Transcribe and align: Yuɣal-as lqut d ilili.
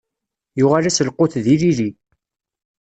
Yuɣal-as 0.59 0.97
lqut 1.07 1.33
d 1.43 1.45
ilili. 1.53 1.89